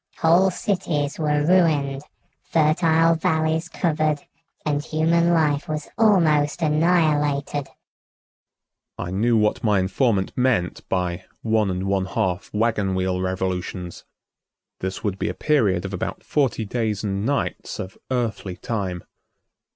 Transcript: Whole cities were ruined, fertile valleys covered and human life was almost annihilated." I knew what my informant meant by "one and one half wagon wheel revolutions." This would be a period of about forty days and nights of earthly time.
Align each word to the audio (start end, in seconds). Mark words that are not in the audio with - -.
Whole 0.17 0.49
cities 0.49 1.19
were 1.19 1.45
ruined, 1.45 2.01
fertile 2.45 3.13
valleys 3.13 3.69
covered 3.69 4.21
and 4.65 4.83
human 4.83 5.31
life 5.31 5.67
was 5.69 5.89
almost 5.95 6.63
annihilated." 6.63 7.67
I 8.97 9.11
knew 9.11 9.37
what 9.37 9.63
my 9.63 9.77
informant 9.79 10.35
meant 10.35 10.81
by 10.89 11.25
"one 11.43 11.69
and 11.69 11.83
one 11.83 12.05
half 12.05 12.49
wagon 12.51 12.95
wheel 12.95 13.21
revolutions." 13.21 14.03
This 14.79 15.03
would 15.03 15.19
be 15.19 15.29
a 15.29 15.35
period 15.35 15.85
of 15.85 15.93
about 15.93 16.23
forty 16.23 16.65
days 16.65 17.03
and 17.03 17.23
nights 17.23 17.77
of 17.77 17.95
earthly 18.09 18.55
time. 18.57 19.03